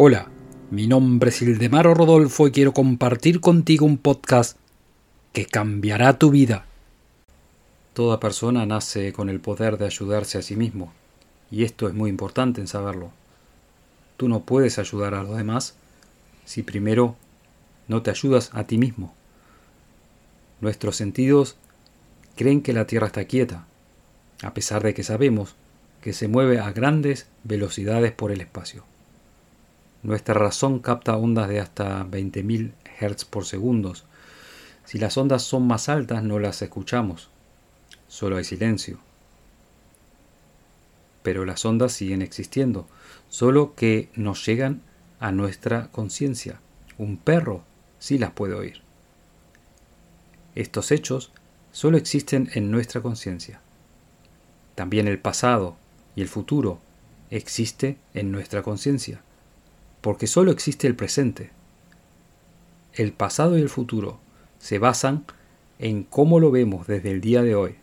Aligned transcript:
Hola, 0.00 0.28
mi 0.70 0.86
nombre 0.86 1.30
es 1.30 1.42
Ildemaro 1.42 1.92
Rodolfo 1.92 2.46
y 2.46 2.52
quiero 2.52 2.72
compartir 2.72 3.40
contigo 3.40 3.84
un 3.84 3.98
podcast 3.98 4.56
que 5.32 5.44
cambiará 5.44 6.20
tu 6.20 6.30
vida. 6.30 6.66
Toda 7.94 8.20
persona 8.20 8.64
nace 8.64 9.12
con 9.12 9.28
el 9.28 9.40
poder 9.40 9.76
de 9.76 9.86
ayudarse 9.86 10.38
a 10.38 10.42
sí 10.42 10.54
mismo, 10.54 10.92
y 11.50 11.64
esto 11.64 11.88
es 11.88 11.94
muy 11.94 12.10
importante 12.10 12.60
en 12.60 12.68
saberlo. 12.68 13.10
Tú 14.16 14.28
no 14.28 14.44
puedes 14.44 14.78
ayudar 14.78 15.14
a 15.14 15.24
los 15.24 15.36
demás 15.36 15.74
si 16.44 16.62
primero 16.62 17.16
no 17.88 18.00
te 18.02 18.10
ayudas 18.12 18.50
a 18.52 18.68
ti 18.68 18.78
mismo. 18.78 19.12
Nuestros 20.60 20.94
sentidos 20.94 21.56
creen 22.36 22.62
que 22.62 22.72
la 22.72 22.86
Tierra 22.86 23.08
está 23.08 23.24
quieta, 23.24 23.66
a 24.44 24.54
pesar 24.54 24.84
de 24.84 24.94
que 24.94 25.02
sabemos 25.02 25.56
que 26.00 26.12
se 26.12 26.28
mueve 26.28 26.60
a 26.60 26.70
grandes 26.70 27.26
velocidades 27.42 28.12
por 28.12 28.30
el 28.30 28.40
espacio. 28.40 28.84
Nuestra 30.02 30.34
razón 30.34 30.78
capta 30.78 31.16
ondas 31.16 31.48
de 31.48 31.58
hasta 31.58 32.04
20.000 32.04 32.72
Hz 33.00 33.24
por 33.24 33.44
segundo. 33.44 33.94
Si 34.84 34.98
las 34.98 35.16
ondas 35.16 35.42
son 35.42 35.66
más 35.66 35.88
altas 35.88 36.22
no 36.22 36.38
las 36.38 36.62
escuchamos, 36.62 37.30
solo 38.06 38.36
hay 38.36 38.44
silencio. 38.44 38.98
Pero 41.24 41.44
las 41.44 41.64
ondas 41.64 41.92
siguen 41.92 42.22
existiendo, 42.22 42.86
solo 43.28 43.74
que 43.74 44.08
nos 44.14 44.46
llegan 44.46 44.82
a 45.18 45.32
nuestra 45.32 45.88
conciencia. 45.90 46.60
Un 46.96 47.16
perro 47.16 47.64
sí 47.98 48.18
las 48.18 48.30
puede 48.30 48.54
oír. 48.54 48.82
Estos 50.54 50.92
hechos 50.92 51.32
solo 51.72 51.96
existen 51.96 52.50
en 52.54 52.70
nuestra 52.70 53.02
conciencia. 53.02 53.60
También 54.76 55.08
el 55.08 55.18
pasado 55.18 55.76
y 56.14 56.22
el 56.22 56.28
futuro 56.28 56.78
existe 57.30 57.98
en 58.14 58.30
nuestra 58.30 58.62
conciencia 58.62 59.22
porque 60.00 60.26
solo 60.26 60.50
existe 60.50 60.86
el 60.86 60.96
presente. 60.96 61.50
El 62.94 63.12
pasado 63.12 63.58
y 63.58 63.60
el 63.60 63.68
futuro 63.68 64.18
se 64.58 64.78
basan 64.78 65.24
en 65.78 66.02
cómo 66.02 66.40
lo 66.40 66.50
vemos 66.50 66.86
desde 66.86 67.10
el 67.10 67.20
día 67.20 67.42
de 67.42 67.54
hoy. 67.54 67.76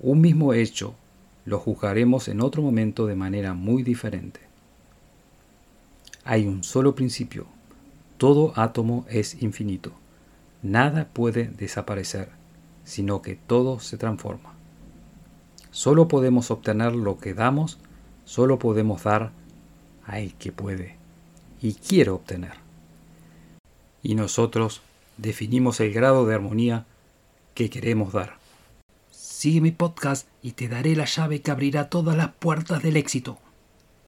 Un 0.00 0.20
mismo 0.20 0.52
hecho 0.52 0.94
lo 1.44 1.58
juzgaremos 1.58 2.28
en 2.28 2.40
otro 2.40 2.62
momento 2.62 3.06
de 3.06 3.14
manera 3.14 3.54
muy 3.54 3.82
diferente. 3.82 4.40
Hay 6.24 6.46
un 6.46 6.62
solo 6.62 6.94
principio. 6.94 7.46
Todo 8.18 8.52
átomo 8.56 9.06
es 9.08 9.42
infinito. 9.42 9.92
Nada 10.62 11.08
puede 11.12 11.48
desaparecer, 11.48 12.30
sino 12.84 13.22
que 13.22 13.36
todo 13.36 13.80
se 13.80 13.96
transforma. 13.96 14.54
Solo 15.70 16.08
podemos 16.08 16.50
obtener 16.50 16.94
lo 16.94 17.18
que 17.18 17.34
damos, 17.34 17.78
solo 18.24 18.58
podemos 18.58 19.04
dar 19.04 19.32
al 20.08 20.34
que 20.34 20.50
puede 20.50 20.96
y 21.60 21.74
quiero 21.74 22.16
obtener. 22.16 22.54
Y 24.02 24.14
nosotros 24.14 24.80
definimos 25.16 25.80
el 25.80 25.92
grado 25.92 26.26
de 26.26 26.34
armonía 26.34 26.86
que 27.54 27.70
queremos 27.70 28.12
dar. 28.12 28.38
Sigue 29.10 29.60
mi 29.60 29.70
podcast 29.70 30.26
y 30.42 30.52
te 30.52 30.68
daré 30.68 30.96
la 30.96 31.04
llave 31.04 31.42
que 31.42 31.50
abrirá 31.50 31.88
todas 31.88 32.16
las 32.16 32.32
puertas 32.32 32.82
del 32.82 32.96
éxito. 32.96 33.38